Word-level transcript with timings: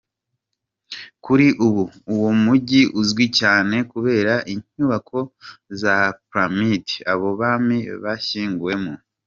Kuri 1.23 1.47
ubu 1.65 1.83
uwo 2.13 2.29
mujyi 2.43 2.81
uzwi 2.99 3.25
cyane 3.39 3.75
kubera 3.91 4.33
inyubako 4.53 5.19
za 5.81 5.95
‘Pyramids’, 6.29 6.89
abo 7.11 7.27
bami 7.39 7.79
bashyinguwemo. 8.03 8.93